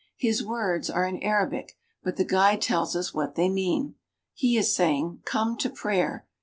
[0.17, 3.93] His words are in Arabic, bnt the guide tells us what they mean.
[4.33, 6.25] He is saying: "Come to prayer!